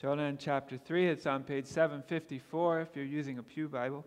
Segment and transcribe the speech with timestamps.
[0.00, 4.06] Jonah in chapter 3, it's on page 754 if you're using a Pew Bible.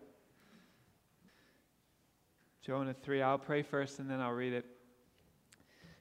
[2.64, 4.66] Jonah 3, I'll pray first and then I'll read it.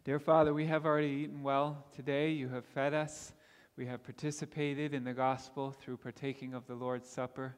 [0.04, 2.30] Dear Father, we have already eaten well today.
[2.30, 3.34] You have fed us.
[3.76, 7.54] We have participated in the gospel through partaking of the Lord's Supper.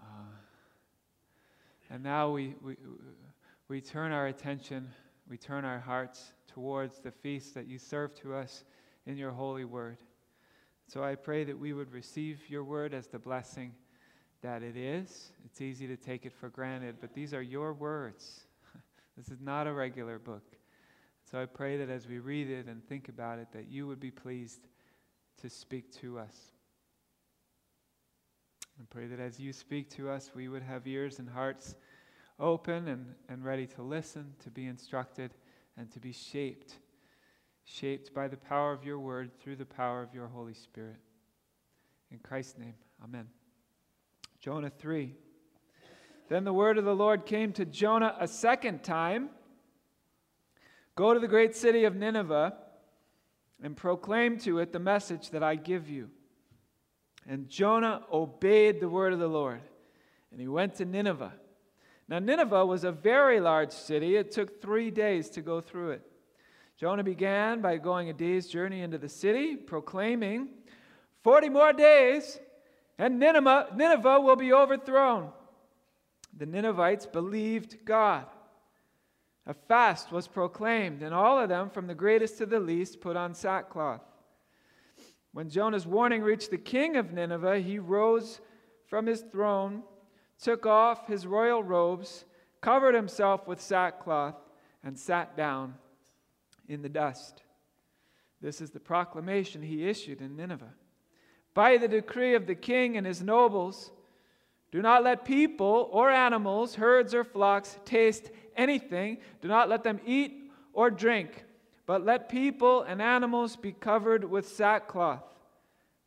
[0.00, 0.36] Uh,
[1.90, 2.76] and now we, we,
[3.66, 4.88] we turn our attention,
[5.28, 8.62] we turn our hearts towards the feast that you serve to us
[9.06, 9.96] in your holy word.
[10.88, 13.72] So I pray that we would receive your word as the blessing
[14.42, 15.32] that it is.
[15.44, 18.44] It's easy to take it for granted, but these are your words.
[19.16, 20.44] this is not a regular book.
[21.28, 23.98] So I pray that as we read it and think about it, that you would
[23.98, 24.68] be pleased
[25.42, 26.36] to speak to us.
[28.80, 31.74] I pray that as you speak to us, we would have ears and hearts
[32.38, 35.32] open and, and ready to listen, to be instructed,
[35.76, 36.76] and to be shaped
[37.66, 40.96] shaped by the power of your word through the power of your Holy Spirit.
[42.10, 43.26] In Christ's name, amen.
[44.40, 45.14] Jonah 3.
[46.28, 49.28] Then the word of the Lord came to Jonah a second time
[50.96, 52.54] Go to the great city of Nineveh
[53.62, 56.08] and proclaim to it the message that I give you.
[57.28, 59.60] And Jonah obeyed the word of the Lord,
[60.32, 61.34] and he went to Nineveh.
[62.08, 64.16] Now, Nineveh was a very large city.
[64.16, 66.02] It took three days to go through it.
[66.78, 70.48] Jonah began by going a day's journey into the city, proclaiming,
[71.24, 72.38] 40 more days,
[72.98, 75.30] and Nineveh, Nineveh will be overthrown.
[76.36, 78.26] The Ninevites believed God.
[79.46, 83.16] A fast was proclaimed, and all of them, from the greatest to the least, put
[83.16, 84.02] on sackcloth.
[85.32, 88.40] When Jonah's warning reached the king of Nineveh, he rose
[88.86, 89.82] from his throne,
[90.42, 92.26] took off his royal robes,
[92.60, 94.34] covered himself with sackcloth,
[94.84, 95.74] and sat down
[96.68, 97.42] in the dust.
[98.40, 100.74] This is the proclamation he issued in Nineveh.
[101.54, 103.90] By the decree of the king and his nobles,
[104.70, 109.18] do not let people or animals, herds or flocks, taste anything.
[109.40, 111.44] Do not let them eat or drink,
[111.86, 115.24] but let people and animals be covered with sackcloth.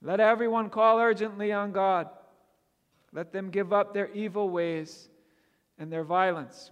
[0.01, 2.09] Let everyone call urgently on God.
[3.11, 5.09] Let them give up their evil ways
[5.79, 6.71] and their violence.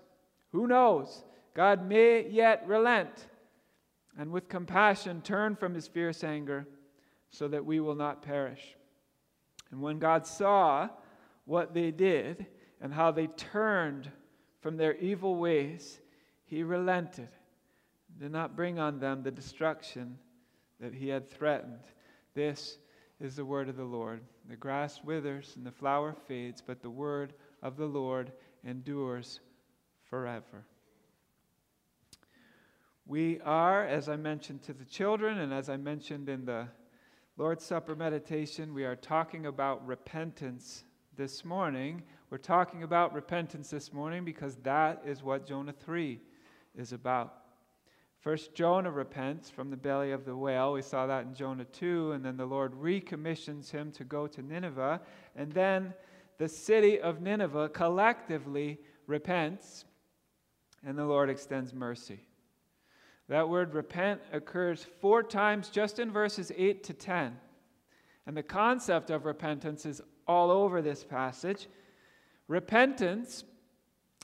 [0.52, 1.24] Who knows?
[1.56, 3.28] God may yet relent
[4.18, 6.68] and with compassion turn from his fierce anger
[7.30, 8.76] so that we will not perish.
[9.72, 10.90] And when God saw
[11.46, 12.48] what they did
[12.82, 14.10] and how they turned
[14.62, 16.00] from their evil ways,
[16.46, 17.30] he relented,
[18.20, 20.18] did not bring on them the destruction
[20.80, 21.80] that he had threatened.
[22.34, 22.78] This
[23.20, 24.22] is the word of the Lord.
[24.50, 28.32] The grass withers and the flower fades, but the word of the Lord
[28.64, 29.42] endures
[30.10, 30.66] forever.
[33.10, 36.68] We are, as I mentioned to the children, and as I mentioned in the
[37.38, 40.84] Lord's Supper meditation, we are talking about repentance
[41.16, 42.04] this morning.
[42.30, 46.20] We're talking about repentance this morning because that is what Jonah 3
[46.76, 47.34] is about.
[48.20, 50.74] First, Jonah repents from the belly of the whale.
[50.74, 52.12] We saw that in Jonah 2.
[52.12, 55.00] And then the Lord recommissions him to go to Nineveh.
[55.34, 55.94] And then
[56.40, 59.86] the city of Nineveh collectively repents,
[60.86, 62.20] and the Lord extends mercy.
[63.30, 67.38] That word repent occurs four times just in verses 8 to 10.
[68.26, 71.68] And the concept of repentance is all over this passage.
[72.48, 73.44] Repentance,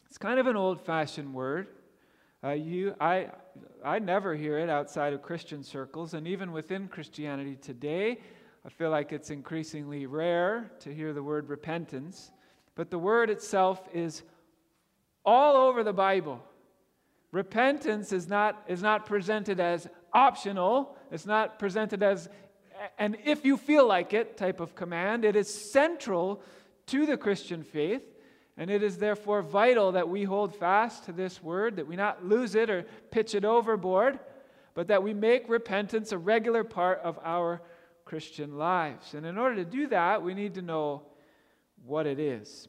[0.07, 1.67] it's kind of an old fashioned word.
[2.43, 3.29] Uh, you, I,
[3.83, 8.19] I never hear it outside of Christian circles, and even within Christianity today,
[8.65, 12.31] I feel like it's increasingly rare to hear the word repentance.
[12.75, 14.23] But the word itself is
[15.25, 16.41] all over the Bible.
[17.33, 22.29] Repentance is not, is not presented as optional, it's not presented as
[22.99, 25.25] an if you feel like it type of command.
[25.25, 26.43] It is central
[26.87, 28.03] to the Christian faith,
[28.55, 32.23] and it is therefore vital that we hold fast to this word, that we not
[32.23, 34.19] lose it or pitch it overboard,
[34.75, 37.63] but that we make repentance a regular part of our
[38.05, 39.15] Christian lives.
[39.15, 41.01] And in order to do that, we need to know
[41.83, 42.67] what it is.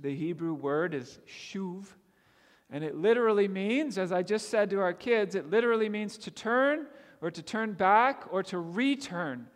[0.00, 1.84] The Hebrew word is shuv,
[2.70, 6.30] and it literally means, as I just said to our kids, it literally means to
[6.30, 6.86] turn
[7.20, 9.46] or to turn back or to return.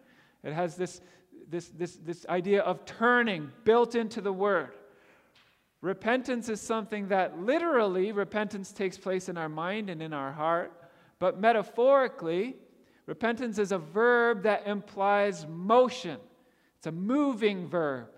[0.45, 1.01] It has this,
[1.49, 4.75] this, this, this idea of turning built into the word.
[5.81, 10.73] Repentance is something that literally, repentance takes place in our mind and in our heart,
[11.19, 12.55] but metaphorically,
[13.07, 16.19] repentance is a verb that implies motion.
[16.77, 18.09] It's a moving verb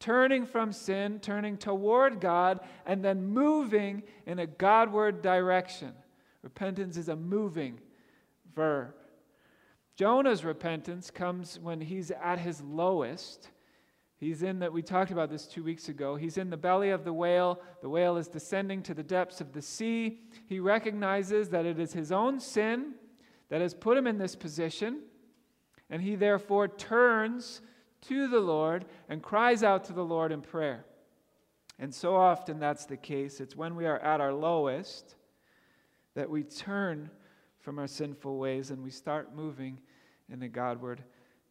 [0.00, 5.92] turning from sin, turning toward God, and then moving in a Godward direction.
[6.42, 7.80] Repentance is a moving
[8.54, 8.94] verb.
[9.96, 13.50] Jonah's repentance comes when he's at his lowest.
[14.16, 16.16] He's in that, we talked about this two weeks ago.
[16.16, 17.60] He's in the belly of the whale.
[17.82, 20.20] The whale is descending to the depths of the sea.
[20.46, 22.94] He recognizes that it is his own sin
[23.50, 25.02] that has put him in this position,
[25.90, 27.60] and he therefore turns
[28.08, 30.84] to the Lord and cries out to the Lord in prayer.
[31.78, 33.40] And so often that's the case.
[33.40, 35.16] It's when we are at our lowest
[36.14, 37.10] that we turn
[37.60, 39.78] from our sinful ways and we start moving
[40.30, 41.02] in a Godward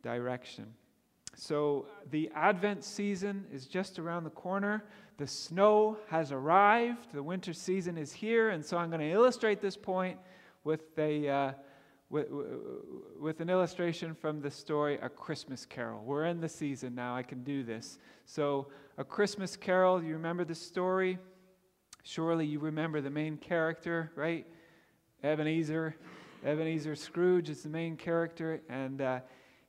[0.01, 0.73] direction.
[1.35, 4.85] So the Advent season is just around the corner.
[5.17, 7.11] The snow has arrived.
[7.13, 8.49] The winter season is here.
[8.49, 10.19] And so I'm going to illustrate this point
[10.63, 11.51] with, a, uh,
[12.13, 12.27] with,
[13.19, 16.03] with an illustration from the story A Christmas Carol.
[16.05, 17.15] We're in the season now.
[17.15, 17.97] I can do this.
[18.25, 18.67] So,
[18.99, 21.17] A Christmas Carol, you remember the story?
[22.03, 24.45] Surely you remember the main character, right?
[25.23, 25.95] Ebenezer.
[26.45, 28.61] Ebenezer Scrooge is the main character.
[28.69, 29.01] And.
[29.01, 29.19] Uh,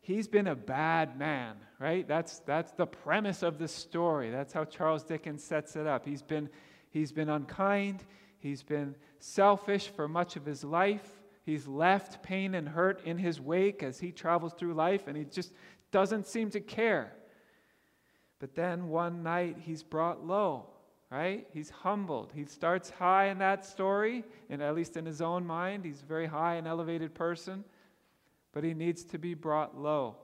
[0.03, 2.07] he's been a bad man, right?
[2.07, 4.31] That's, that's the premise of the story.
[4.31, 6.05] That's how Charles Dickens sets it up.
[6.05, 6.51] He's been,
[6.91, 8.05] he's been unkind,
[8.39, 11.24] he's been selfish for much of his life.
[11.45, 15.25] He's left pain and hurt in his wake as he travels through life, and he
[15.25, 15.53] just
[15.91, 17.13] doesn't seem to care.
[18.39, 20.67] But then one night he's brought low,
[21.11, 21.47] right?
[21.53, 22.33] He's humbled.
[22.35, 26.07] He starts high in that story, and at least in his own mind, he's a
[26.07, 27.65] very high and elevated person
[28.55, 30.15] but he needs to be brought low.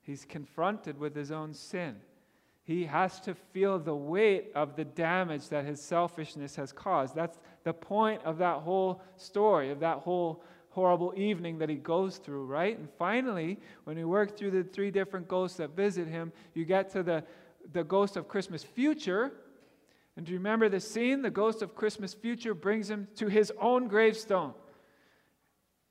[0.00, 1.96] He's confronted with his own sin.
[2.64, 7.14] He has to feel the weight of the damage that his selfishness has caused.
[7.14, 12.18] That's the point of that whole story, of that whole horrible evening that he goes
[12.18, 12.78] through, right?
[12.78, 16.90] And finally, when you work through the three different ghosts that visit him, you get
[16.92, 17.24] to the,
[17.72, 19.32] the ghost of Christmas future.
[20.16, 21.22] And do you remember the scene?
[21.22, 24.54] The ghost of Christmas future brings him to his own gravestone.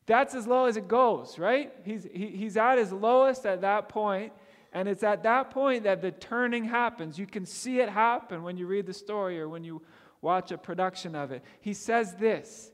[0.05, 1.71] That's as low as it goes, right?
[1.83, 4.33] He's, he, he's at his lowest at that point,
[4.73, 7.19] and it's at that point that the turning happens.
[7.19, 9.83] You can see it happen when you read the story or when you
[10.21, 11.43] watch a production of it.
[11.61, 12.71] He says this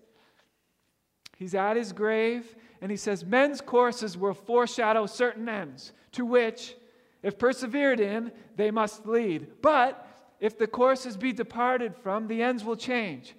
[1.37, 6.75] He's at his grave, and he says, Men's courses will foreshadow certain ends, to which,
[7.21, 9.47] if persevered in, they must lead.
[9.61, 10.07] But
[10.39, 13.35] if the courses be departed from, the ends will change.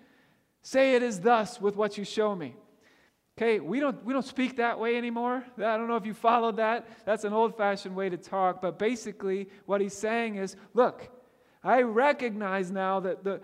[0.63, 2.57] Say it is thus with what you show me.
[3.39, 5.45] Okay, we don't, we don't speak that way anymore.
[5.59, 6.89] I don't know if you followed that.
[7.05, 8.63] That's an old fashioned way to talk.
[8.63, 11.11] But basically, what he's saying is look,
[11.63, 13.41] I recognize now that the,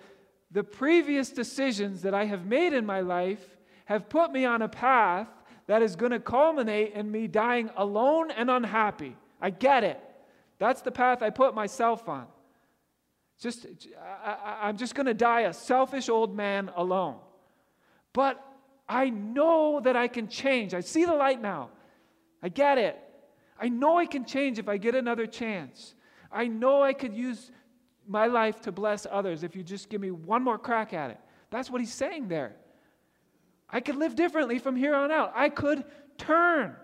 [0.52, 3.44] the previous decisions that I have made in my life
[3.86, 5.28] have put me on a path
[5.66, 9.16] that is going to culminate in me dying alone and unhappy.
[9.40, 10.00] I get it.
[10.58, 12.26] That's the path I put myself on.
[13.40, 13.66] Just,
[14.24, 17.16] I, I'm just going to die a selfish old man alone.
[18.12, 18.44] But
[18.88, 20.74] I know that I can change.
[20.74, 21.70] I see the light now.
[22.42, 22.98] I get it.
[23.58, 25.94] I know I can change if I get another chance.
[26.30, 27.50] I know I could use
[28.06, 31.20] my life to bless others if you just give me one more crack at it.
[31.50, 32.56] That's what he's saying there.
[33.68, 35.32] I could live differently from here on out.
[35.34, 35.84] I could
[36.18, 36.76] turn.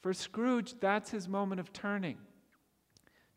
[0.00, 2.18] For Scrooge, that's his moment of turning.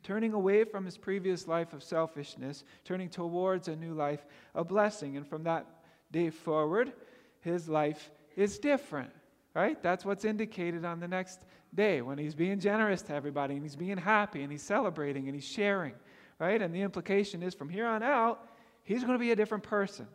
[0.03, 4.25] Turning away from his previous life of selfishness, turning towards a new life
[4.55, 5.15] of blessing.
[5.17, 5.67] And from that
[6.11, 6.93] day forward,
[7.39, 9.11] his life is different,
[9.53, 9.81] right?
[9.81, 11.41] That's what's indicated on the next
[11.73, 15.35] day when he's being generous to everybody and he's being happy and he's celebrating and
[15.35, 15.93] he's sharing,
[16.41, 16.59] right?
[16.59, 18.49] And the implication is from here on out,
[18.81, 20.07] he's going to be a different person.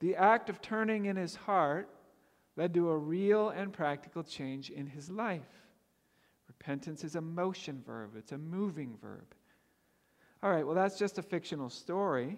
[0.00, 1.88] The act of turning in his heart
[2.56, 5.42] led to a real and practical change in his life.
[6.48, 9.34] Repentance is a motion verb, it's a moving verb.
[10.42, 12.36] All right, well, that's just a fictional story.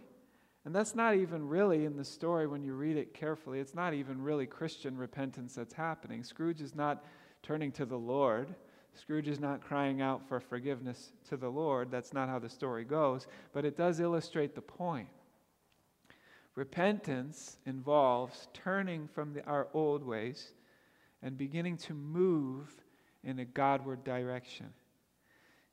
[0.66, 3.60] And that's not even really in the story when you read it carefully.
[3.60, 6.22] It's not even really Christian repentance that's happening.
[6.22, 7.04] Scrooge is not
[7.42, 8.54] turning to the Lord.
[8.96, 11.90] Scrooge is not crying out for forgiveness to the Lord.
[11.90, 13.26] That's not how the story goes.
[13.52, 15.08] But it does illustrate the point.
[16.54, 20.52] Repentance involves turning from the, our old ways
[21.22, 22.74] and beginning to move
[23.22, 24.66] in a Godward direction.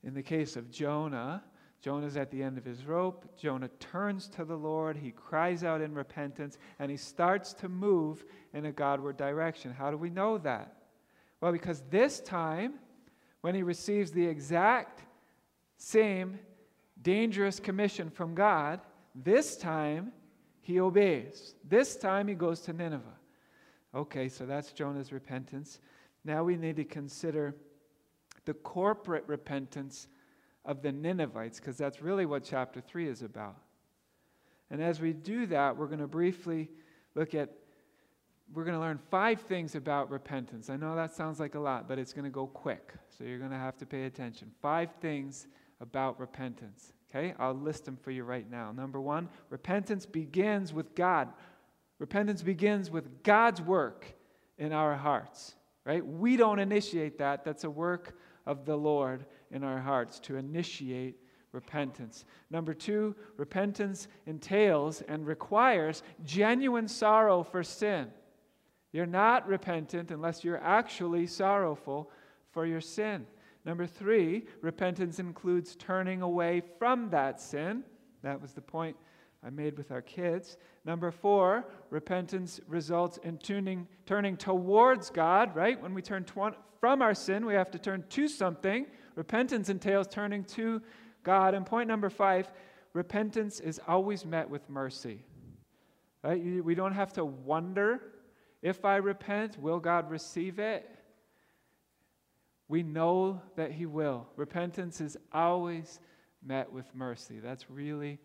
[0.04, 1.44] In the case of Jonah,
[1.84, 3.38] Jonah's at the end of his rope.
[3.38, 4.96] Jonah turns to the Lord.
[4.96, 9.72] He cries out in repentance and he starts to move in a Godward direction.
[9.72, 10.78] How do we know that?
[11.42, 12.76] Well, because this time,
[13.44, 15.02] when he receives the exact
[15.76, 16.40] same
[17.02, 18.80] dangerous commission from God,
[19.14, 20.14] this time
[20.62, 21.54] he obeys.
[21.68, 23.04] This time he goes to Nineveh.
[23.94, 25.80] Okay, so that's Jonah's repentance.
[26.24, 27.54] Now we need to consider
[28.46, 30.08] the corporate repentance
[30.64, 33.58] of the Ninevites, because that's really what chapter 3 is about.
[34.72, 36.70] And as we do that, we're going to briefly
[37.14, 37.50] look at
[38.54, 40.70] we're going to learn five things about repentance.
[40.70, 42.94] I know that sounds like a lot, but it's going to go quick.
[43.18, 44.52] So you're going to have to pay attention.
[44.62, 45.48] Five things
[45.82, 46.94] about repentance.
[47.10, 47.34] Okay?
[47.40, 48.72] I'll list them for you right now.
[48.72, 51.30] Number one, repentance begins with God.
[52.00, 54.06] Repentance begins with God's work
[54.58, 55.56] in our hearts,
[55.86, 56.06] right?
[56.06, 57.44] We don't initiate that.
[57.44, 61.18] That's a work of the Lord in our hearts to initiate
[61.52, 62.26] repentance.
[62.50, 68.08] Number two, repentance entails and requires genuine sorrow for sin.
[68.94, 72.12] You're not repentant unless you're actually sorrowful
[72.52, 73.26] for your sin.
[73.66, 77.84] Number three, repentance includes turning away from that sin.
[78.22, 78.96] That was the point
[79.44, 80.58] I made with our kids.
[80.86, 85.82] Number four, repentance results in tuning, turning towards God, right?
[85.82, 88.86] When we turn tw- from our sin, we have to turn to something.
[89.16, 90.82] Repentance entails turning to
[91.24, 91.56] God.
[91.56, 92.52] And point number five,
[92.94, 95.24] repentance is always met with mercy.
[96.24, 96.64] Right?
[96.64, 98.13] We don't have to wonder
[98.64, 100.90] if I repent, will God receive it?
[102.70, 104.26] We know that He will.
[104.38, 106.00] Repentance is always
[106.42, 107.40] met with mercy.
[107.40, 108.20] That's really,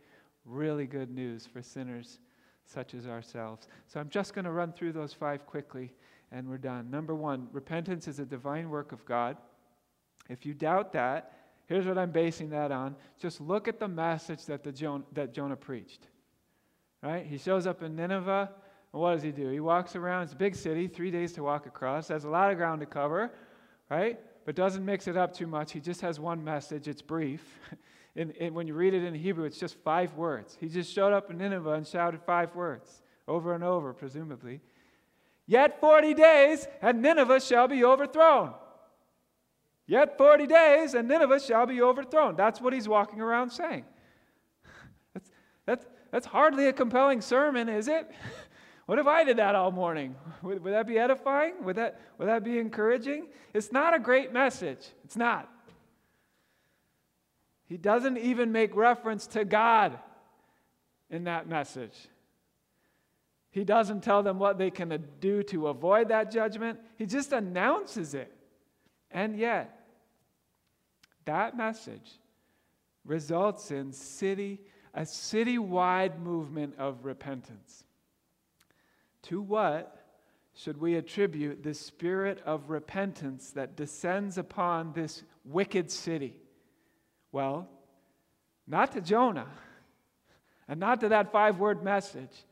[0.44, 2.20] really good news for sinners
[2.64, 3.66] such as ourselves.
[3.88, 5.92] So I'm just going to run through those five quickly
[6.30, 6.90] and we're done.
[6.90, 9.36] Number one, repentance is a divine work of God.
[10.28, 11.32] If you doubt that,
[11.66, 12.94] here's what I'm basing that on.
[13.18, 16.06] Just look at the message that, the Jonah, that Jonah preached.
[17.02, 17.24] Right?
[17.26, 18.50] He shows up in Nineveh,
[18.92, 19.48] and what does he do?
[19.48, 20.24] He walks around.
[20.24, 22.86] It's a big city, three days to walk across, has a lot of ground to
[22.86, 23.30] cover,
[23.90, 24.18] right?
[24.46, 25.72] But doesn't mix it up too much.
[25.72, 26.88] He just has one message.
[26.88, 27.42] It's brief.
[28.16, 30.56] and, and when you read it in Hebrew, it's just five words.
[30.58, 34.60] He just showed up in Nineveh and shouted five words over and over, presumably.
[35.46, 38.52] Yet 40 days, and Nineveh shall be overthrown.
[39.86, 42.36] Yet 40 days, and Nineveh shall be overthrown.
[42.36, 43.84] That's what he's walking around saying.
[45.14, 45.30] That's,
[45.64, 48.10] that's, that's hardly a compelling sermon, is it?
[48.88, 50.16] What if I did that all morning?
[50.42, 51.62] Would, would that be edifying?
[51.62, 53.26] Would that, would that be encouraging?
[53.52, 54.78] It's not a great message.
[55.04, 55.46] It's not.
[57.66, 59.98] He doesn't even make reference to God
[61.10, 61.92] in that message.
[63.50, 66.78] He doesn't tell them what they can do to avoid that judgment.
[66.96, 68.32] He just announces it.
[69.10, 69.86] And yet,
[71.26, 72.10] that message
[73.04, 74.60] results in city
[74.94, 77.84] a citywide movement of repentance.
[79.28, 79.94] To what
[80.54, 86.34] should we attribute the spirit of repentance that descends upon this wicked city?
[87.30, 87.68] Well,
[88.66, 89.48] not to Jonah
[90.66, 92.44] and not to that five word message,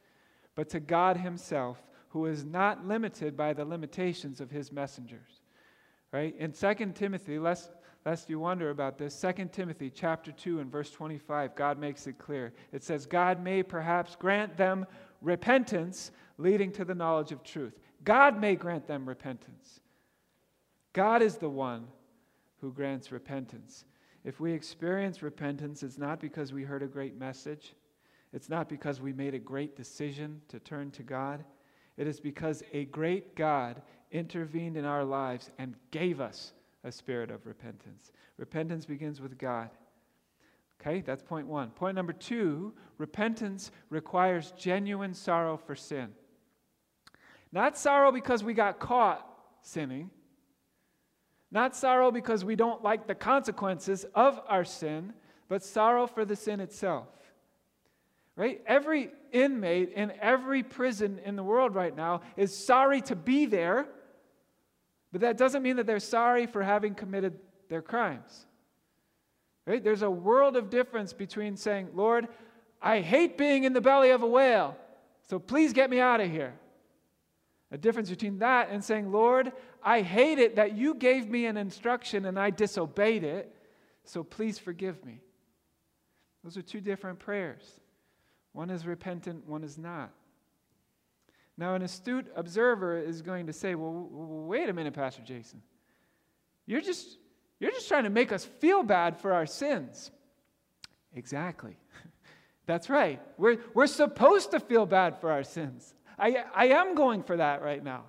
[0.55, 1.79] but to God Himself,
[2.11, 5.41] who is not limited by the limitations of His messengers.
[6.13, 6.35] Right?
[6.39, 7.71] In 2 Timothy, lest,
[8.05, 12.19] lest you wonder about this, 2 Timothy chapter 2 and verse 25, God makes it
[12.19, 12.53] clear.
[12.71, 14.87] It says, God may perhaps grant them
[15.23, 17.79] repentance leading to the knowledge of truth.
[18.05, 19.81] God may grant them repentance.
[20.93, 21.87] God is the one
[22.61, 23.85] who grants repentance.
[24.25, 27.75] If we experience repentance, it's not because we heard a great message,
[28.33, 31.45] it's not because we made a great decision to turn to God.
[31.97, 36.53] It is because a great God intervened in our lives and gave us
[36.85, 38.13] a spirit of repentance.
[38.37, 39.71] Repentance begins with God.
[40.81, 41.71] Okay, that's point one.
[41.71, 46.13] Point number two repentance requires genuine sorrow for sin.
[47.57, 49.27] Not sorrow because we got caught
[49.63, 50.11] sinning,
[51.51, 55.15] not sorrow because we don't like the consequences of our sin,
[55.49, 57.09] but sorrow for the sin itself.
[58.37, 58.61] Right?
[58.67, 63.89] Every inmate in every prison in the world right now is sorry to be there,
[65.11, 67.39] but that doesn't mean that they're sorry for having committed
[67.71, 68.45] their crimes.
[69.65, 69.83] Right?
[69.83, 72.29] There's a world of difference between saying, Lord,
[72.83, 74.77] I hate being in the belly of a whale,
[75.31, 76.53] so please get me out of here.
[77.73, 81.57] A difference between that and saying, Lord, I hate it that you gave me an
[81.57, 83.55] instruction and I disobeyed it,
[84.05, 85.21] so please forgive me.
[86.45, 87.65] Those are two different prayers.
[88.53, 90.13] One is repentant, one is not.
[91.59, 95.61] Now, an astute observer is going to say, well, wait a minute, Pastor Jason.
[96.67, 97.19] You're just,
[97.59, 100.11] you're just trying to make us feel bad for our sins.
[101.15, 101.77] Exactly.
[102.67, 103.21] That's right.
[103.39, 105.96] We're, we're supposed to feel bad for our sins.
[106.19, 108.05] I, I am going for that right now.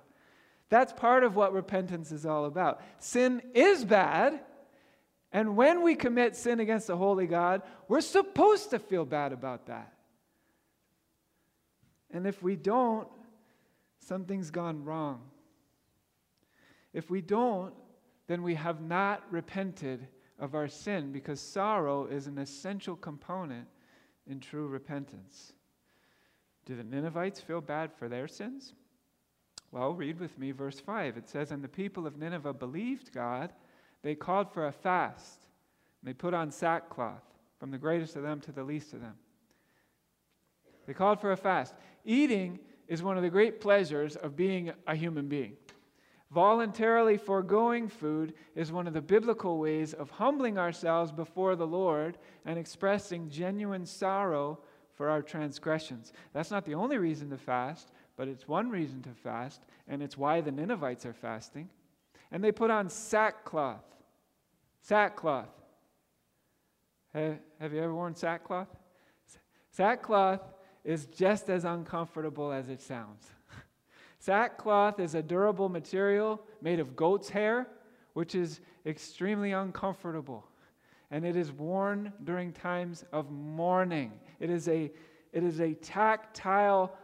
[0.70, 2.82] That's part of what repentance is all about.
[2.98, 4.40] Sin is bad,
[5.32, 9.66] and when we commit sin against the holy God, we're supposed to feel bad about
[9.66, 9.92] that.
[12.10, 13.08] And if we don't,
[14.00, 15.20] something's gone wrong.
[16.92, 17.74] If we don't,
[18.26, 20.06] then we have not repented
[20.38, 23.66] of our sin because sorrow is an essential component
[24.26, 25.52] in true repentance.
[26.68, 28.74] Do the Ninevites feel bad for their sins?
[29.72, 31.16] Well, read with me verse 5.
[31.16, 33.54] It says, And the people of Nineveh believed God.
[34.02, 35.46] They called for a fast.
[36.02, 37.24] And they put on sackcloth,
[37.58, 39.14] from the greatest of them to the least of them.
[40.86, 41.74] They called for a fast.
[42.04, 45.56] Eating is one of the great pleasures of being a human being.
[46.30, 52.18] Voluntarily foregoing food is one of the biblical ways of humbling ourselves before the Lord
[52.44, 54.60] and expressing genuine sorrow
[54.98, 56.12] for our transgressions.
[56.32, 60.18] That's not the only reason to fast, but it's one reason to fast, and it's
[60.18, 61.70] why the Ninevites are fasting.
[62.32, 63.84] And they put on sackcloth.
[64.82, 65.48] Sackcloth.
[67.14, 68.68] Have you ever worn sackcloth?
[69.70, 70.42] Sackcloth
[70.84, 73.30] is just as uncomfortable as it sounds.
[74.18, 77.68] Sackcloth is a durable material made of goat's hair,
[78.14, 80.44] which is extremely uncomfortable.
[81.12, 84.12] And it is worn during times of mourning.
[84.40, 84.90] It is a,
[85.32, 86.96] it is a tactile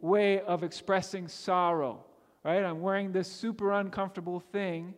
[0.00, 2.04] way of expressing sorrow,
[2.44, 2.64] right?
[2.64, 4.94] I'm wearing this super uncomfortable thing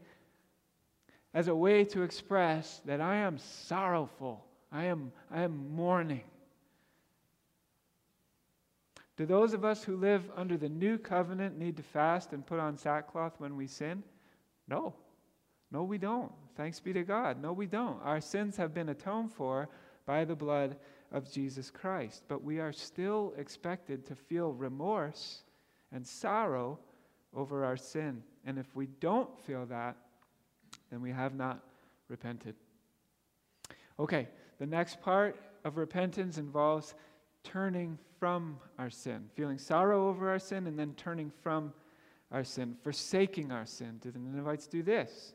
[1.33, 4.45] as a way to express that I am sorrowful.
[4.73, 6.25] I am, I am mourning.
[9.17, 12.61] Do those of us who live under the new covenant need to fast and put
[12.61, 14.03] on sackcloth when we sin?
[14.69, 14.95] No.
[15.71, 16.33] No, we don't.
[16.57, 17.41] Thanks be to God.
[17.41, 18.01] No, we don't.
[18.03, 19.69] Our sins have been atoned for
[20.05, 20.77] by the blood
[21.13, 22.23] of Jesus Christ.
[22.29, 25.43] But we are still expected to feel remorse
[25.93, 26.79] and sorrow
[27.35, 28.23] over our sin.
[28.45, 29.97] And if we don't feel that,
[30.91, 31.61] then we have not
[32.09, 32.55] repented.
[33.99, 36.95] Okay, the next part of repentance involves
[37.43, 41.73] turning from our sin, feeling sorrow over our sin, and then turning from
[42.33, 43.99] our sin, forsaking our sin.
[44.01, 45.33] Did the Ninevites do this?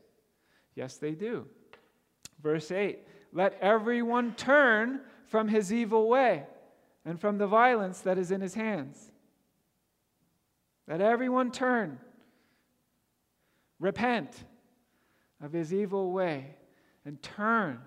[0.74, 1.46] Yes, they do.
[2.42, 2.98] Verse 8
[3.32, 5.00] Let everyone turn
[5.32, 6.44] from his evil way
[7.06, 9.10] and from the violence that is in his hands.
[10.86, 11.98] Let everyone turn,
[13.80, 14.44] repent
[15.42, 16.54] of his evil way,
[17.06, 17.80] and turn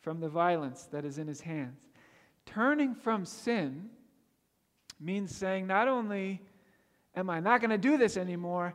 [0.00, 1.78] from the violence that is in his hands.
[2.44, 3.88] Turning from sin
[4.98, 6.42] means saying, not only
[7.14, 8.74] am I not going to do this anymore,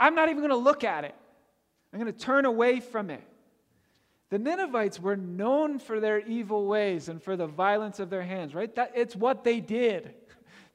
[0.00, 1.14] I'm not even going to look at it.
[1.92, 3.22] I'm going to turn away from it.
[4.30, 8.54] The Ninevites were known for their evil ways and for the violence of their hands,
[8.54, 8.74] right?
[8.74, 10.14] That, it's what they did.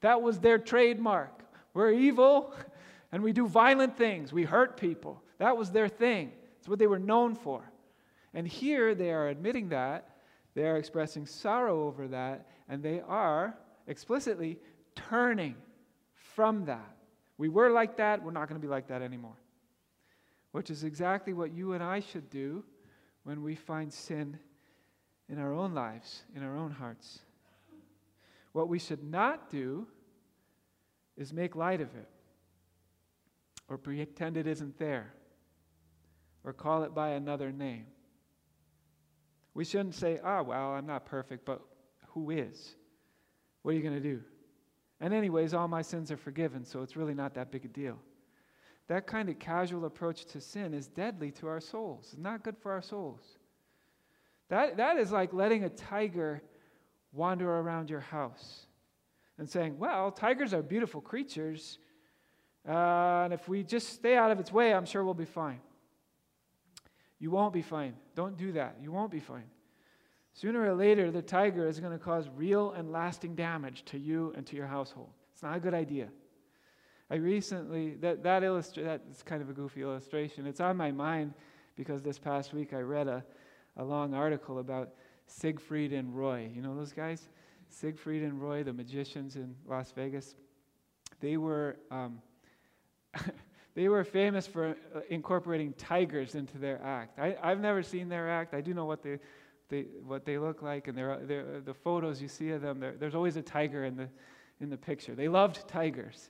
[0.01, 1.43] That was their trademark.
[1.75, 2.55] We're evil
[3.11, 4.33] and we do violent things.
[4.33, 5.21] We hurt people.
[5.37, 6.31] That was their thing.
[6.57, 7.71] It's what they were known for.
[8.33, 10.09] And here they are admitting that.
[10.55, 12.47] They are expressing sorrow over that.
[12.67, 14.57] And they are explicitly
[14.95, 15.55] turning
[16.15, 16.95] from that.
[17.37, 18.23] We were like that.
[18.23, 19.37] We're not going to be like that anymore.
[20.51, 22.63] Which is exactly what you and I should do
[23.23, 24.37] when we find sin
[25.29, 27.19] in our own lives, in our own hearts.
[28.51, 29.87] What we should not do
[31.15, 32.09] is make light of it
[33.67, 35.13] or pretend it isn't there
[36.43, 37.85] or call it by another name.
[39.53, 41.61] We shouldn't say, oh, well, I'm not perfect, but
[42.07, 42.75] who is?
[43.61, 44.21] What are you going to do?
[44.99, 47.99] And, anyways, all my sins are forgiven, so it's really not that big a deal.
[48.87, 52.09] That kind of casual approach to sin is deadly to our souls.
[52.11, 53.21] It's not good for our souls.
[54.49, 56.41] That, that is like letting a tiger
[57.13, 58.65] wander around your house
[59.37, 61.77] and saying, Well, tigers are beautiful creatures,
[62.67, 65.59] uh, and if we just stay out of its way, I'm sure we'll be fine.
[67.19, 67.93] You won't be fine.
[68.15, 68.77] Don't do that.
[68.81, 69.45] You won't be fine.
[70.33, 74.33] Sooner or later, the tiger is going to cause real and lasting damage to you
[74.35, 75.09] and to your household.
[75.33, 76.07] It's not a good idea.
[77.11, 80.47] I recently, that, that illustra- that's kind of a goofy illustration.
[80.47, 81.33] It's on my mind
[81.75, 83.21] because this past week I read a,
[83.75, 84.93] a long article about
[85.27, 86.49] Siegfried and Roy.
[86.55, 87.27] You know those guys?
[87.67, 90.35] Siegfried and Roy, the magicians in Las Vegas.
[91.19, 92.21] They were, um,
[93.75, 97.19] they were famous for uh, incorporating tigers into their act.
[97.19, 98.53] I, I've never seen their act.
[98.53, 99.19] I do know what they,
[99.67, 103.15] they, what they look like, and they're, they're, the photos you see of them, there's
[103.15, 104.07] always a tiger in the,
[104.61, 105.13] in the picture.
[105.13, 106.29] They loved tigers.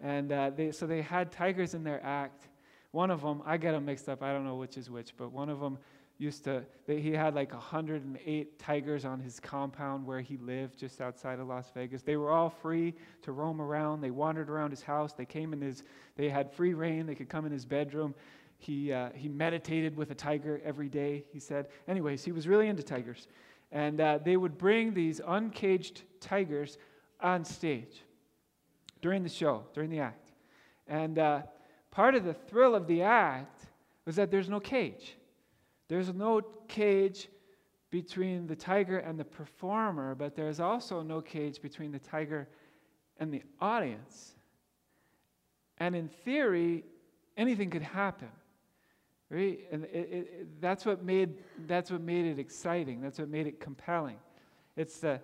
[0.00, 2.48] And uh, they, so they had tigers in their act.
[2.92, 5.32] One of them, I get them mixed up, I don't know which is which, but
[5.32, 5.78] one of them
[6.18, 11.00] used to, they, he had like 108 tigers on his compound where he lived just
[11.00, 12.02] outside of Las Vegas.
[12.02, 14.00] They were all free to roam around.
[14.00, 15.12] They wandered around his house.
[15.12, 15.84] They came in his,
[16.16, 17.06] they had free reign.
[17.06, 18.14] They could come in his bedroom.
[18.58, 21.68] He, uh, he meditated with a tiger every day, he said.
[21.86, 23.28] Anyways, he was really into tigers.
[23.70, 26.78] And uh, they would bring these uncaged tigers
[27.20, 28.02] on stage
[29.00, 30.32] during the show, during the act.
[30.86, 31.42] And uh,
[31.90, 33.66] part of the thrill of the act
[34.04, 35.16] was that there's no cage.
[35.88, 37.28] There's no cage
[37.90, 42.48] between the tiger and the performer, but there's also no cage between the tiger
[43.18, 44.34] and the audience.
[45.78, 46.84] And in theory,
[47.36, 48.28] anything could happen.
[49.30, 49.60] Right?
[49.70, 51.34] And it, it, that's, what made,
[51.66, 53.00] that's what made it exciting.
[53.00, 54.16] That's what made it compelling.
[54.76, 55.20] It's, the,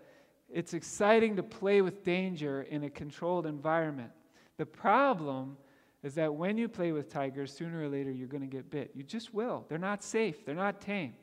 [0.54, 4.12] it's exciting to play with danger in a controlled environment.
[4.56, 5.56] The problem
[6.04, 8.92] is that when you play with tigers, sooner or later you're going to get bit.
[8.94, 9.64] You just will.
[9.68, 11.14] They're not safe, they're not tame.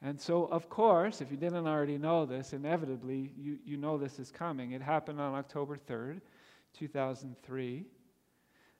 [0.00, 4.18] And so, of course, if you didn't already know this, inevitably you, you know this
[4.18, 4.72] is coming.
[4.72, 6.20] It happened on October 3rd,
[6.72, 7.84] 2003.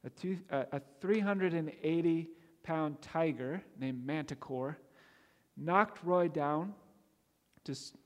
[0.04, 2.28] A, two, a 380
[2.62, 4.78] pound tiger named Manticore
[5.58, 6.74] knocked Roy down,
[7.64, 7.96] just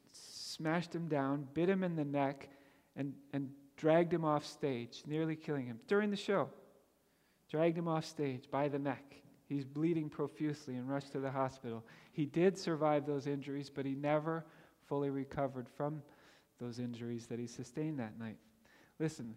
[0.50, 2.48] smashed him down, bit him in the neck,
[2.96, 6.48] and, and dragged him off stage, nearly killing him during the show.
[7.48, 9.14] Dragged him off stage by the neck.
[9.48, 11.84] He's bleeding profusely and rushed to the hospital.
[12.12, 14.44] He did survive those injuries, but he never
[14.86, 16.02] fully recovered from
[16.60, 18.36] those injuries that he sustained that night.
[18.98, 19.34] Listen,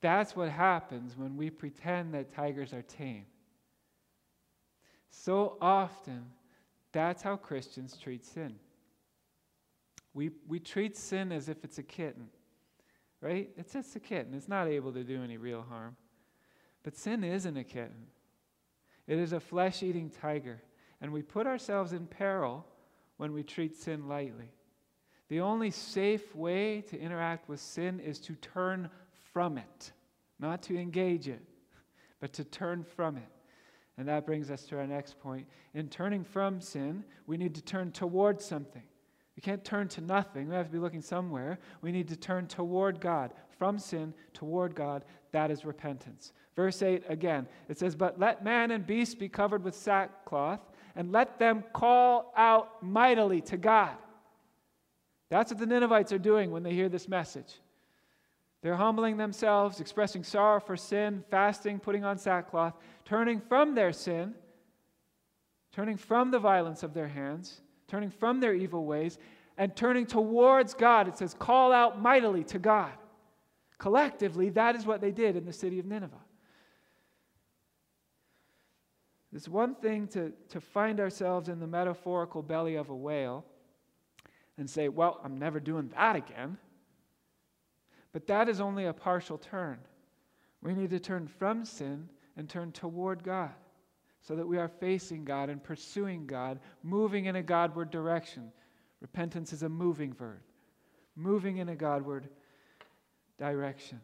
[0.00, 3.26] that's what happens when we pretend that tigers are tame.
[5.10, 6.26] So often,
[6.92, 8.54] that's how Christians treat sin.
[10.16, 12.30] We, we treat sin as if it's a kitten,
[13.20, 13.50] right?
[13.58, 14.32] It's just a kitten.
[14.32, 15.94] It's not able to do any real harm.
[16.82, 18.06] But sin isn't a kitten,
[19.06, 20.62] it is a flesh eating tiger.
[21.02, 22.64] And we put ourselves in peril
[23.18, 24.48] when we treat sin lightly.
[25.28, 28.88] The only safe way to interact with sin is to turn
[29.34, 29.92] from it,
[30.38, 31.42] not to engage it,
[32.20, 33.28] but to turn from it.
[33.98, 35.46] And that brings us to our next point.
[35.74, 38.84] In turning from sin, we need to turn towards something.
[39.36, 40.48] We can't turn to nothing.
[40.48, 41.58] We have to be looking somewhere.
[41.82, 45.04] We need to turn toward God, from sin toward God.
[45.32, 46.32] That is repentance.
[46.56, 50.60] Verse 8 again, it says, But let man and beast be covered with sackcloth,
[50.94, 53.94] and let them call out mightily to God.
[55.28, 57.60] That's what the Ninevites are doing when they hear this message.
[58.62, 64.34] They're humbling themselves, expressing sorrow for sin, fasting, putting on sackcloth, turning from their sin,
[65.72, 69.18] turning from the violence of their hands, turning from their evil ways,
[69.58, 71.08] and turning towards God.
[71.08, 72.92] It says, call out mightily to God.
[73.78, 76.16] Collectively, that is what they did in the city of Nineveh.
[79.34, 83.44] It's one thing to, to find ourselves in the metaphorical belly of a whale
[84.56, 86.56] and say, well, I'm never doing that again.
[88.12, 89.78] But that is only a partial turn.
[90.62, 93.52] We need to turn from sin and turn toward God
[94.26, 98.50] so that we are facing God and pursuing God, moving in a Godward direction.
[99.00, 100.40] Repentance is a moving verb,
[101.14, 102.28] moving in a Godward
[103.38, 104.00] direction.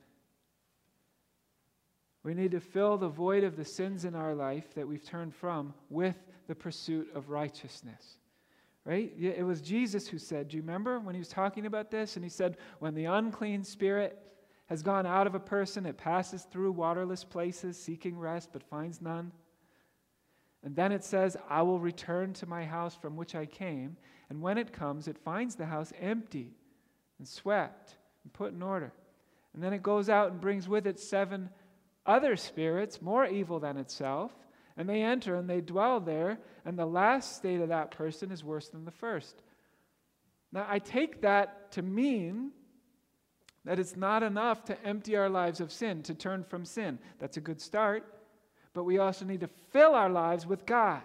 [2.22, 5.34] We need to fill the void of the sins in our life that we've turned
[5.34, 8.18] from with the pursuit of righteousness.
[8.84, 9.12] Right?
[9.18, 12.14] It was Jesus who said, Do you remember when he was talking about this?
[12.14, 14.20] And he said, When the unclean spirit
[14.66, 19.00] has gone out of a person, it passes through waterless places, seeking rest, but finds
[19.00, 19.32] none.
[20.64, 23.96] And then it says, I will return to my house from which I came.
[24.30, 26.54] And when it comes, it finds the house empty
[27.18, 28.92] and swept and put in order.
[29.54, 31.50] And then it goes out and brings with it seven
[32.06, 34.32] other spirits, more evil than itself
[34.76, 38.42] and they enter and they dwell there, and the last state of that person is
[38.42, 39.42] worse than the first.
[40.52, 42.52] Now, I take that to mean
[43.64, 46.98] that it's not enough to empty our lives of sin, to turn from sin.
[47.18, 48.04] That's a good start,
[48.74, 51.02] but we also need to fill our lives with God.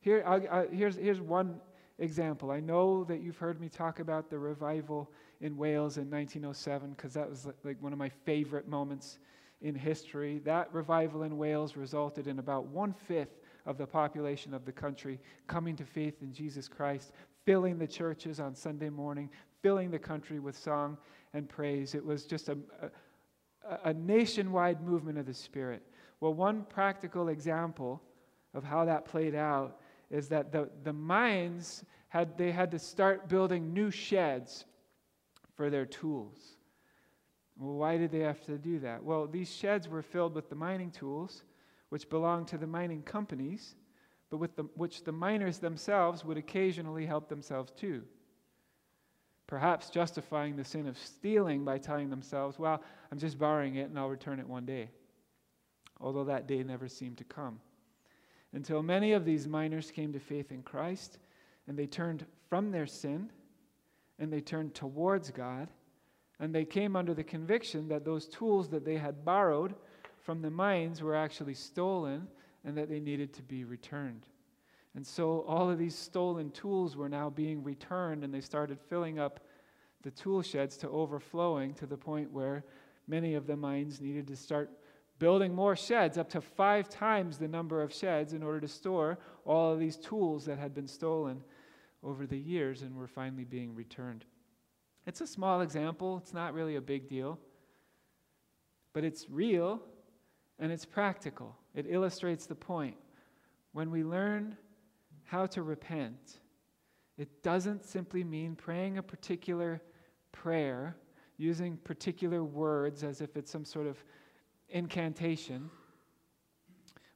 [0.00, 1.60] Here, I, I, here's, here's one
[1.98, 2.50] example.
[2.50, 7.12] I know that you've heard me talk about the revival in Wales in 1907 because
[7.14, 9.18] that was like one of my favorite moments
[9.60, 10.38] in history.
[10.44, 15.20] That revival in Wales resulted in about one fifth of the population of the country
[15.46, 17.12] coming to faith in Jesus Christ,
[17.44, 19.28] filling the churches on Sunday morning,
[19.62, 20.96] filling the country with song
[21.34, 21.94] and praise.
[21.94, 22.90] It was just a, a,
[23.84, 25.82] a nationwide movement of the Spirit.
[26.20, 28.02] Well, one practical example
[28.54, 33.28] of how that played out is that the, the mines had they had to start
[33.28, 34.64] building new sheds
[35.54, 36.56] for their tools.
[37.58, 39.04] Well, why did they have to do that?
[39.04, 41.44] Well, these sheds were filled with the mining tools,
[41.90, 43.76] which belonged to the mining companies,
[44.30, 48.02] but with the, which the miners themselves would occasionally help themselves to.
[49.50, 53.98] Perhaps justifying the sin of stealing by telling themselves, well, I'm just borrowing it and
[53.98, 54.90] I'll return it one day.
[56.00, 57.58] Although that day never seemed to come.
[58.52, 61.18] Until many of these miners came to faith in Christ
[61.66, 63.28] and they turned from their sin
[64.20, 65.68] and they turned towards God
[66.38, 69.74] and they came under the conviction that those tools that they had borrowed
[70.22, 72.28] from the mines were actually stolen
[72.64, 74.26] and that they needed to be returned.
[74.94, 79.18] And so all of these stolen tools were now being returned, and they started filling
[79.18, 79.40] up
[80.02, 82.64] the tool sheds to overflowing to the point where
[83.10, 84.70] Many of the mines needed to start
[85.18, 89.18] building more sheds, up to five times the number of sheds, in order to store
[89.44, 91.42] all of these tools that had been stolen
[92.04, 94.24] over the years and were finally being returned.
[95.06, 97.36] It's a small example, it's not really a big deal,
[98.92, 99.82] but it's real
[100.60, 101.56] and it's practical.
[101.74, 102.96] It illustrates the point.
[103.72, 104.56] When we learn
[105.30, 106.40] how to repent,
[107.16, 109.80] it doesn't simply mean praying a particular
[110.32, 110.96] prayer,
[111.36, 114.02] using particular words as if it's some sort of
[114.70, 115.70] incantation.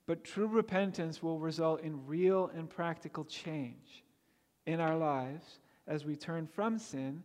[0.07, 4.05] But true repentance will result in real and practical change
[4.65, 7.25] in our lives as we turn from sin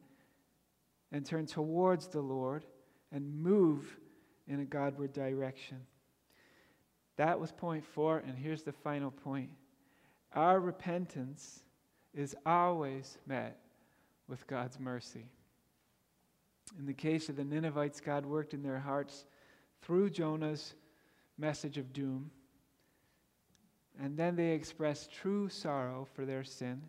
[1.12, 2.65] and turn towards the Lord
[3.12, 3.95] and move
[4.47, 5.78] in a Godward direction.
[7.17, 9.52] That was point four, and here's the final point.
[10.34, 11.62] Our repentance
[12.13, 13.58] is always met
[14.28, 15.26] with God's mercy.
[16.78, 19.26] In the case of the Ninevites, God worked in their hearts
[19.82, 20.76] through Jonah's
[21.38, 22.30] message of doom.
[24.00, 26.82] And then they expressed true sorrow for their sin.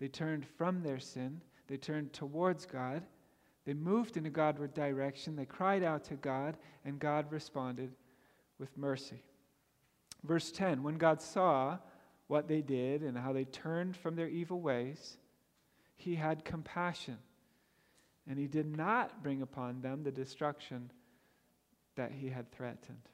[0.00, 3.04] They turned from their sin, they turned towards God.
[3.64, 5.36] They moved in a Godward direction.
[5.36, 7.92] They cried out to God, and God responded
[8.58, 9.22] with mercy.
[10.22, 11.78] Verse 10 When God saw
[12.26, 15.16] what they did and how they turned from their evil ways,
[15.96, 17.18] he had compassion,
[18.28, 20.90] and he did not bring upon them the destruction
[21.96, 23.08] that he had threatened.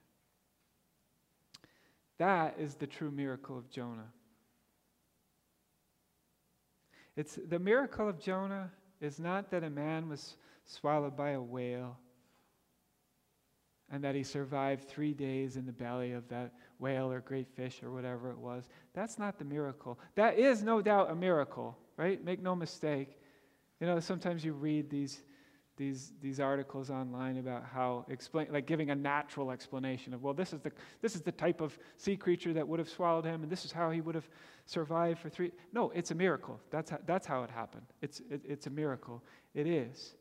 [2.18, 4.12] That is the true miracle of Jonah.
[7.16, 8.70] It's the miracle of Jonah
[9.01, 11.99] is not that a man was swallowed by a whale
[13.90, 17.83] and that he survived three days in the belly of that whale or great fish
[17.83, 18.68] or whatever it was.
[18.94, 19.98] That's not the miracle.
[20.14, 22.22] That is no doubt a miracle, right?
[22.24, 23.18] Make no mistake.
[23.81, 25.22] You know, sometimes you read these
[25.81, 30.53] these, these articles online about how explain like giving a natural explanation of well this
[30.53, 33.50] is the this is the type of sea creature that would have swallowed him and
[33.50, 34.29] this is how he would have
[34.66, 38.42] survived for three no it's a miracle that's how, that's how it happened it's it,
[38.46, 39.24] it's a miracle
[39.55, 40.16] it is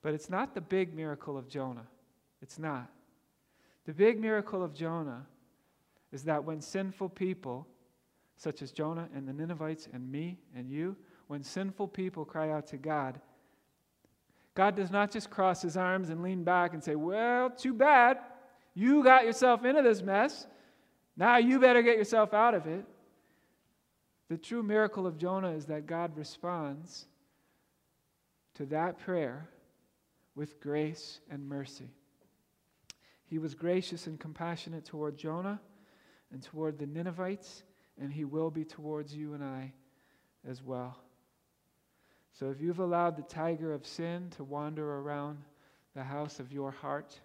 [0.00, 1.86] but it's not the big miracle of jonah
[2.40, 2.90] it's not
[3.84, 5.26] the big miracle of jonah
[6.12, 7.66] is that when sinful people
[8.36, 12.66] such as jonah and the ninevites and me and you when sinful people cry out
[12.66, 13.20] to god
[14.54, 18.18] God does not just cross his arms and lean back and say, Well, too bad.
[18.74, 20.46] You got yourself into this mess.
[21.16, 22.84] Now you better get yourself out of it.
[24.28, 27.06] The true miracle of Jonah is that God responds
[28.54, 29.48] to that prayer
[30.34, 31.90] with grace and mercy.
[33.24, 35.60] He was gracious and compassionate toward Jonah
[36.32, 37.62] and toward the Ninevites,
[38.00, 39.72] and he will be towards you and I
[40.48, 40.98] as well.
[42.32, 45.38] So if you've allowed the tiger of sin to wander around
[45.94, 47.18] the house of your heart,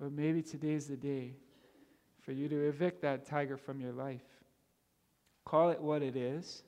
[0.00, 1.36] or maybe today's the day
[2.20, 4.24] for you to evict that tiger from your life.
[5.44, 6.64] Call it what it is.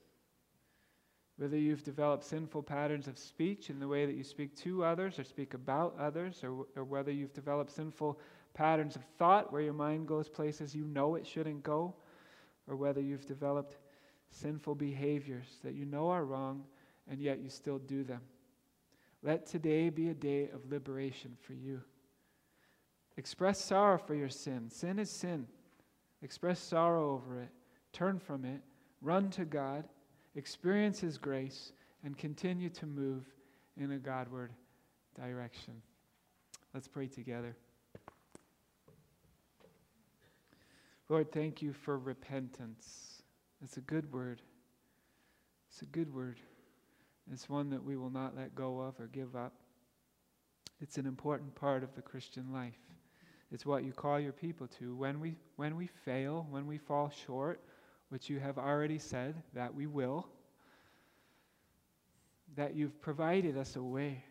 [1.39, 5.19] Whether you've developed sinful patterns of speech in the way that you speak to others
[5.19, 8.19] or speak about others, or, or whether you've developed sinful
[8.55, 11.95] patterns of thought where your mind goes places you know it shouldn't go,
[12.67, 13.79] or whether you've developed
[14.31, 16.65] sinful behaviors that you know are wrong
[17.09, 18.21] and yet you still do them.
[19.23, 21.81] Let today be a day of liberation for you.
[23.17, 24.71] Express sorrow for your sin.
[24.71, 25.47] Sin is sin.
[26.23, 27.51] Express sorrow over it.
[27.93, 28.61] Turn from it.
[29.01, 29.85] Run to God.
[30.35, 31.73] Experience His grace
[32.05, 33.25] and continue to move
[33.77, 34.53] in a Godward
[35.15, 35.75] direction.
[36.75, 37.57] Let's pray together.
[41.09, 43.23] Lord, thank you for repentance.
[43.63, 44.43] It's a good word.
[45.71, 46.39] It's a good word.
[47.33, 49.55] It's one that we will not let go of or give up.
[50.81, 52.79] It's an important part of the Christian life.
[53.51, 54.95] It's what you call your people to.
[54.95, 57.61] When we, when we fail, when we fall short,
[58.09, 60.27] which you have already said that we will,
[62.57, 64.25] that you've provided us a way,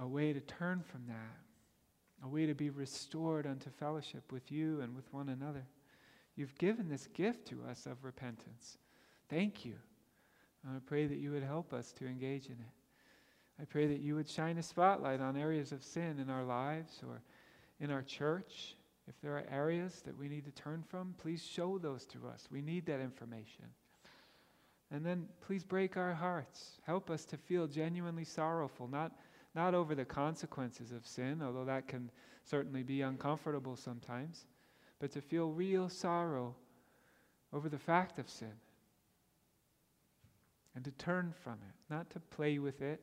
[0.00, 4.80] a way to turn from that, a way to be restored unto fellowship with you
[4.80, 5.64] and with one another.
[6.36, 8.78] You've given this gift to us of repentance.
[9.28, 9.74] Thank you.
[10.66, 13.60] I pray that you would help us to engage in it.
[13.60, 17.00] I pray that you would shine a spotlight on areas of sin in our lives
[17.06, 17.22] or
[17.80, 18.76] in our church.
[19.08, 22.48] If there are areas that we need to turn from, please show those to us.
[22.50, 23.64] We need that information.
[24.90, 26.78] And then please break our hearts.
[26.86, 29.12] Help us to feel genuinely sorrowful, not,
[29.54, 32.10] not over the consequences of sin, although that can
[32.44, 34.46] certainly be uncomfortable sometimes,
[34.98, 36.54] but to feel real sorrow
[37.52, 38.52] over the fact of sin
[40.74, 43.00] and to turn from it, not to play with it,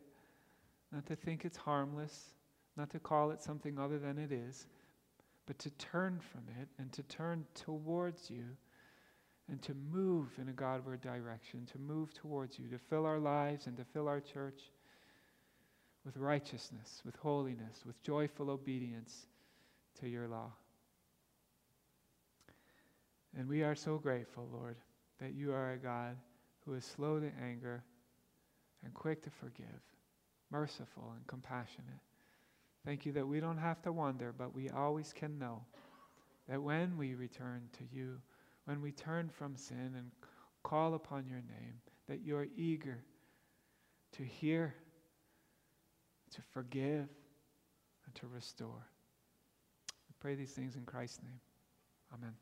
[0.91, 2.29] not to think it's harmless,
[2.77, 4.67] not to call it something other than it is,
[5.45, 8.45] but to turn from it and to turn towards you
[9.49, 13.67] and to move in a Godward direction, to move towards you, to fill our lives
[13.67, 14.71] and to fill our church
[16.03, 19.27] with righteousness, with holiness, with joyful obedience
[19.99, 20.51] to your law.
[23.37, 24.77] And we are so grateful, Lord,
[25.19, 26.15] that you are a God
[26.65, 27.83] who is slow to anger
[28.83, 29.81] and quick to forgive,
[30.51, 32.01] merciful and compassionate.
[32.85, 35.63] Thank you that we don't have to wonder, but we always can know
[36.47, 38.19] that when we return to you,
[38.65, 40.11] when we turn from sin and
[40.63, 43.03] call upon your name, that you're eager
[44.13, 44.75] to hear,
[46.31, 47.07] to forgive,
[48.05, 48.87] and to restore.
[50.07, 51.39] We pray these things in Christ's name.
[52.13, 52.33] Amen.